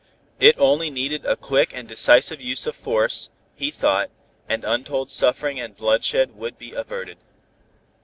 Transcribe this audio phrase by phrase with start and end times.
[0.39, 4.09] It only needed a quick and decisive use of force, he thought,
[4.49, 7.19] and untold suffering and bloodshed would be averted.